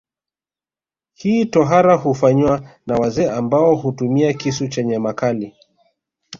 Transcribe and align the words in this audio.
Hii 1.13 1.45
tohara 1.45 1.95
hufanywa 1.95 2.69
na 2.87 2.95
wazee 2.95 3.29
ambao 3.31 3.75
hutumia 3.75 4.33
kisu 4.33 4.67
chenye 4.67 4.99
makali 4.99 5.55